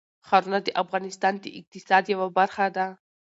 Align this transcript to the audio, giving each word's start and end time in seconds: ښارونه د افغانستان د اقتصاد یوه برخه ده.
ښارونه 0.27 0.59
د 0.63 0.69
افغانستان 0.83 1.33
د 1.39 1.45
اقتصاد 1.59 2.03
یوه 2.13 2.27
برخه 2.37 2.65
ده. 2.75 2.87